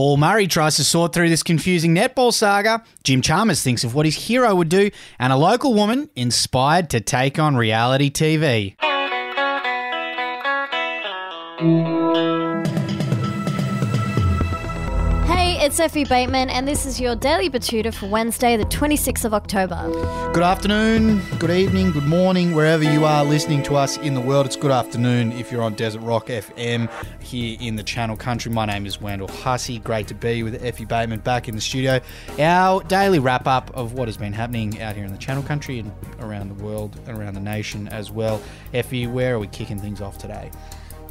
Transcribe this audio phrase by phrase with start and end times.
[0.00, 2.82] Paul Murray tries to sort through this confusing netball saga.
[3.04, 7.02] Jim Chalmers thinks of what his hero would do, and a local woman inspired to
[7.02, 8.76] take on reality TV.
[15.62, 19.76] It's Effie Bateman, and this is your Daily Betoota for Wednesday, the 26th of October.
[20.32, 24.46] Good afternoon, good evening, good morning, wherever you are listening to us in the world.
[24.46, 26.90] It's good afternoon if you're on Desert Rock FM
[27.22, 28.50] here in the Channel Country.
[28.50, 29.80] My name is Wendell Hussey.
[29.80, 32.00] Great to be with Effie Bateman back in the studio.
[32.38, 35.78] Our daily wrap up of what has been happening out here in the Channel Country
[35.78, 38.40] and around the world and around the nation as well.
[38.72, 40.50] Effie, where are we kicking things off today?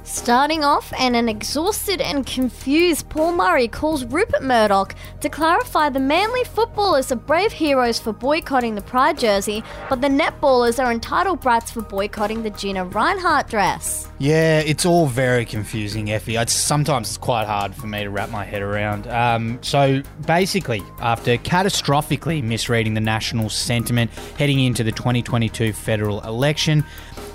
[0.03, 5.99] Starting off, and an exhausted and confused Paul Murray calls Rupert Murdoch to clarify the
[5.99, 11.41] Manly footballers are brave heroes for boycotting the Pride jersey, but the netballers are entitled
[11.41, 14.09] brats for boycotting the Gina Rinehart dress.
[14.17, 16.35] Yeah, it's all very confusing, Effie.
[16.35, 19.07] It's, sometimes it's quite hard for me to wrap my head around.
[19.07, 26.83] Um, so basically, after catastrophically misreading the national sentiment heading into the 2022 federal election,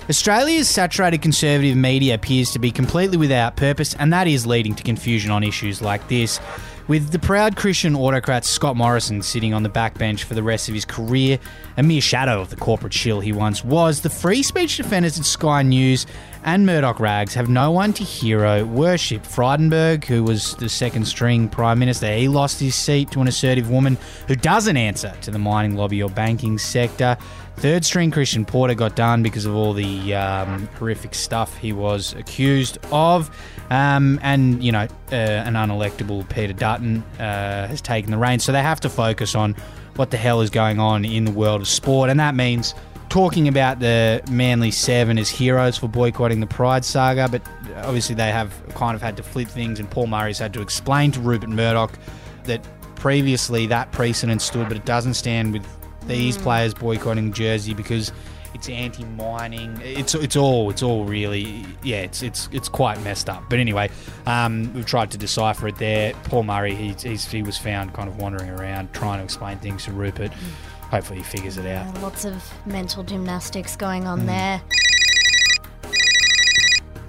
[0.07, 4.83] Australia's saturated conservative media appears to be completely without purpose, and that is leading to
[4.83, 6.39] confusion on issues like this.
[6.87, 10.75] With the proud Christian autocrat Scott Morrison sitting on the backbench for the rest of
[10.75, 11.39] his career,
[11.77, 15.25] a mere shadow of the corporate shill he once was, the free speech defenders at
[15.25, 16.05] Sky News
[16.43, 19.23] and Murdoch Rags have no one to hero worship.
[19.23, 23.71] Frydenberg, who was the second string Prime Minister, he lost his seat to an assertive
[23.71, 23.97] woman
[24.27, 27.17] who doesn't answer to the mining lobby or banking sector.
[27.57, 32.13] Third string Christian Porter got done because of all the um, horrific stuff he was
[32.13, 33.29] accused of.
[33.69, 38.43] Um, and, you know, uh, an unelectable Peter Dutton uh, has taken the reins.
[38.43, 39.55] So they have to focus on
[39.95, 42.09] what the hell is going on in the world of sport.
[42.09, 42.75] And that means
[43.09, 47.29] talking about the Manly Seven as heroes for boycotting the Pride saga.
[47.29, 47.41] But
[47.77, 51.11] obviously they have kind of had to flip things, and Paul Murray's had to explain
[51.13, 51.97] to Rupert Murdoch
[52.43, 52.61] that
[52.95, 55.65] previously that precedent stood, but it doesn't stand with
[56.07, 56.43] these hmm.
[56.43, 58.11] players boycotting Jersey because
[58.53, 59.79] it's anti-mining.
[59.83, 62.01] It's it's all it's all really yeah.
[62.01, 63.43] It's it's it's quite messed up.
[63.49, 63.91] But anyway,
[64.25, 66.13] um, we've tried to decipher it there.
[66.25, 69.83] Paul Murray, he he's, he was found kind of wandering around trying to explain things
[69.85, 70.33] to Rupert.
[70.33, 70.85] Hmm.
[70.89, 72.01] Hopefully, he figures it out.
[72.01, 74.27] Lots of mental gymnastics going on hmm.
[74.27, 74.61] there.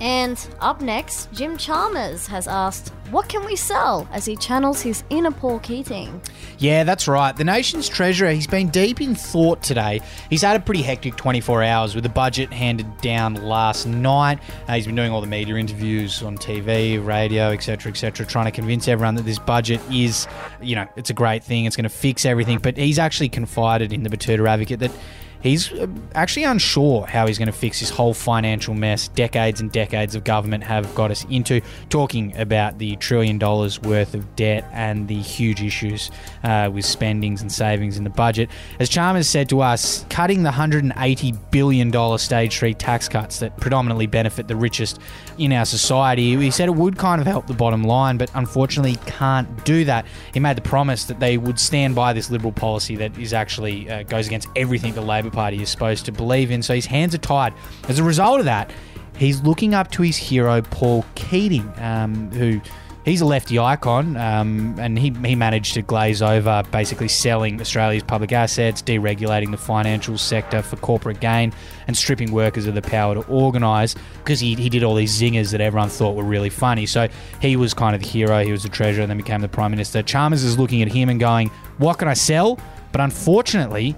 [0.01, 4.07] And up next, Jim Chalmers has asked, What can we sell?
[4.13, 6.21] as he channels his inner Paul Keating.
[6.59, 7.37] Yeah, that's right.
[7.37, 10.01] The nation's treasurer, he's been deep in thought today.
[10.31, 14.39] He's had a pretty hectic 24 hours with the budget handed down last night.
[14.67, 18.51] Uh, he's been doing all the media interviews on TV, radio, etc., etc., trying to
[18.51, 20.27] convince everyone that this budget is,
[20.63, 22.59] you know, it's a great thing, it's going to fix everything.
[22.59, 24.93] But he's actually confided in the Betoota Advocate that
[25.43, 29.71] he's uh, actually unsure how he's going to fix this whole financial mess decades and
[29.73, 34.69] decades of government have got us into, talking about the trillion dollars worth of debt
[34.73, 36.11] and the huge issues
[36.45, 38.51] uh, with spendings and savings in the budget.
[38.81, 44.07] As Chalmers said to us, cutting the $180 billion stage three tax cuts that predominantly
[44.07, 44.99] benefit the richest
[45.39, 48.97] in our society, he said it would kind of help the bottom line, but unfortunately
[49.07, 50.07] can't do that.
[50.33, 53.89] He made the promise that they would stand by this liberal policy that is actually
[53.91, 56.63] uh, goes against everything the Labor Party is supposed to believe in.
[56.63, 57.53] So his hands are tied.
[57.89, 58.71] As a result of that,
[59.17, 62.61] he's looking up to his hero Paul Keating, um, who
[63.07, 68.03] he's a lefty icon, um, and he, he managed to glaze over basically selling Australia's
[68.03, 71.53] public assets, deregulating the financial sector for corporate gain,
[71.87, 75.53] and stripping workers of the power to organise because he, he did all these zingers
[75.53, 76.85] that everyone thought were really funny.
[76.85, 77.09] So
[77.41, 79.71] he was kind of the hero, he was the treasurer, and then became the prime
[79.71, 80.03] minister.
[80.03, 81.49] Chalmers is looking at him and going,
[81.79, 82.59] What can I sell?
[82.93, 83.97] But unfortunately,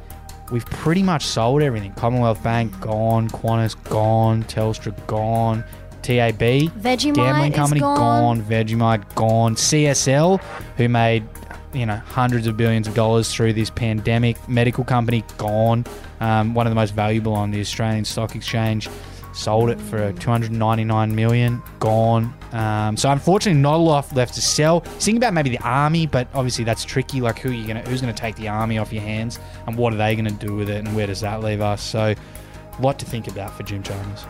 [0.50, 1.92] we've pretty much sold everything.
[1.94, 5.64] Commonwealth Bank gone, Qantas gone, Telstra gone,
[6.02, 8.42] TAB Vegemite gambling company gone.
[8.42, 10.40] Vegemite gone, CSL
[10.76, 11.26] who made
[11.72, 15.84] you know hundreds of billions of dollars through this pandemic, medical company gone,
[16.20, 18.88] um, one of the most valuable on the Australian Stock Exchange.
[19.38, 22.34] Sold it for 299 million, gone.
[22.50, 24.80] Um, so unfortunately, not a lot left to sell.
[24.80, 27.20] Thinking about maybe the army, but obviously that's tricky.
[27.20, 29.92] Like who are you gonna, who's to take the army off your hands, and what
[29.92, 31.80] are they to do with it, and where does that leave us?
[31.80, 34.26] So, a lot to think about for Jim Chalmers.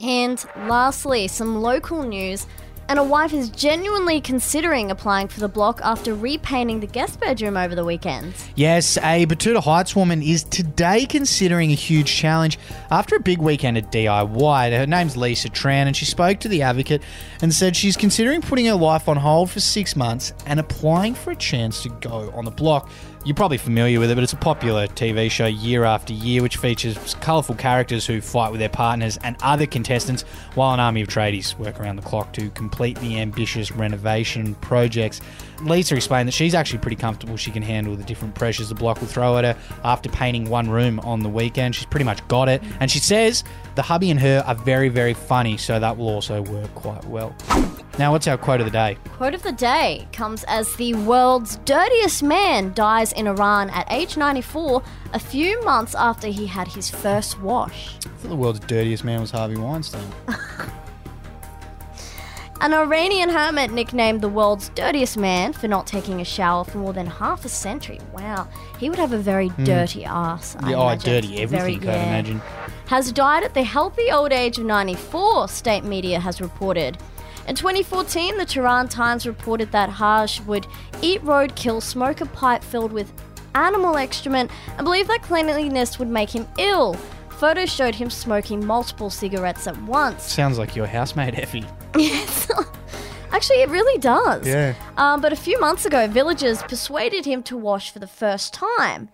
[0.00, 2.46] And lastly, some local news.
[2.90, 7.56] And a wife is genuinely considering applying for the block after repainting the guest bedroom
[7.56, 8.34] over the weekend.
[8.56, 12.58] Yes, a Betoota Heights woman is today considering a huge challenge
[12.90, 14.76] after a big weekend at DIY.
[14.76, 17.04] Her name's Lisa Tran, and she spoke to the advocate
[17.40, 21.30] and said she's considering putting her life on hold for six months and applying for
[21.30, 22.90] a chance to go on the block.
[23.22, 26.56] You're probably familiar with it, but it's a popular TV show year after year, which
[26.56, 30.22] features colourful characters who fight with their partners and other contestants,
[30.54, 35.20] while an army of tradies work around the clock to complete the ambitious renovation projects.
[35.62, 37.36] Lisa explained that she's actually pretty comfortable.
[37.36, 40.70] She can handle the different pressures the block will throw at her after painting one
[40.70, 41.74] room on the weekend.
[41.74, 42.62] She's pretty much got it.
[42.80, 46.42] And she says the hubby and her are very, very funny, so that will also
[46.42, 47.34] work quite well.
[47.98, 48.96] Now, what's our quote of the day?
[49.12, 54.16] Quote of the day comes as the world's dirtiest man dies in Iran at age
[54.16, 54.82] 94,
[55.12, 57.96] a few months after he had his first wash.
[57.96, 60.06] I thought the world's dirtiest man was Harvey Weinstein.
[62.62, 66.92] An Iranian hermit nicknamed the world's dirtiest man for not taking a shower for more
[66.92, 67.98] than half a century.
[68.12, 68.48] Wow,
[68.78, 69.64] he would have a very hmm.
[69.64, 70.56] dirty ass.
[70.60, 72.08] I yeah, oh, dirty everything, Very- I'd yeah.
[72.08, 72.42] imagine.
[72.88, 76.98] Has died at the healthy old age of 94, state media has reported.
[77.48, 80.66] In 2014, the Tehran Times reported that Haj would
[81.00, 83.10] eat roadkill, smoke a pipe filled with
[83.54, 86.92] animal excrement, and believe that cleanliness would make him ill.
[87.30, 90.24] Photos showed him smoking multiple cigarettes at once.
[90.24, 91.64] Sounds like your housemate, Effie.
[91.98, 92.48] Yes.
[93.32, 94.46] Actually, it really does.
[94.46, 94.74] Yeah.
[94.96, 99.08] Um, but a few months ago, villagers persuaded him to wash for the first time.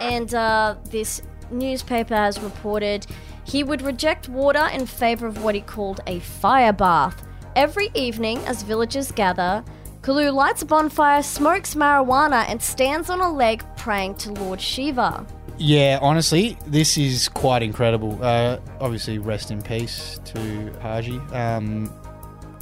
[0.00, 3.06] And uh, this newspaper has reported
[3.44, 7.22] he would reject water in favor of what he called a fire bath.
[7.54, 9.64] Every evening, as villagers gather,
[10.00, 15.24] Kalu lights a bonfire, smokes marijuana, and stands on a leg praying to Lord Shiva.
[15.56, 18.18] Yeah, honestly, this is quite incredible.
[18.20, 21.18] Uh, obviously, rest in peace to Haji.
[21.32, 21.92] Um,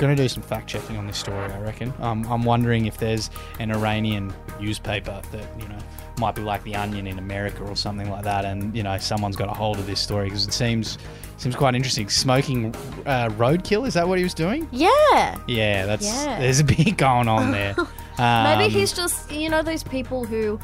[0.02, 1.94] going to do some fact checking on this story, I reckon.
[2.00, 5.78] Um, I'm wondering if there's an Iranian newspaper that, you know,
[6.18, 9.36] might be like The Onion in America or something like that, and, you know, someone's
[9.36, 10.98] got a hold of this story because it seems
[11.38, 12.08] seems quite interesting.
[12.08, 12.74] Smoking
[13.06, 14.68] uh, roadkill, is that what he was doing?
[14.72, 15.38] Yeah.
[15.46, 16.38] Yeah, that's Yeah.
[16.40, 17.74] there's a bit going on there.
[18.18, 20.60] Um, Maybe he's just, you know, those people who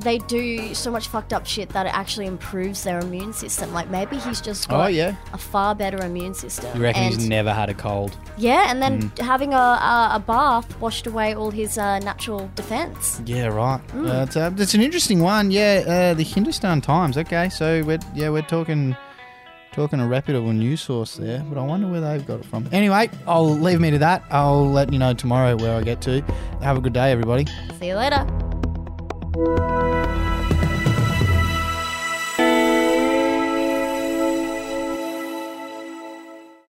[0.00, 3.72] they do so much fucked up shit that it actually improves their immune system.
[3.72, 5.16] Like maybe he's just got Oh, yeah.
[5.32, 6.76] a far better immune system.
[6.76, 8.16] You reckon and, he's never had a cold?
[8.36, 9.18] Yeah, and then Mm.
[9.18, 13.20] having a, a, a bath washed away all his uh, natural defense.
[13.26, 13.80] Yeah, right.
[13.94, 15.50] Uh, it's, uh, it's an interesting one.
[15.50, 17.16] Yeah, uh, the Hindustan Times.
[17.18, 18.96] Okay, so we're yeah we're talking
[19.72, 22.66] talking a reputable news source there, but I wonder where they've got it from.
[22.72, 24.22] Anyway, I'll leave me to that.
[24.30, 26.22] I'll let you know tomorrow where I get to.
[26.62, 27.46] Have a good day, everybody.
[27.78, 28.26] See you later.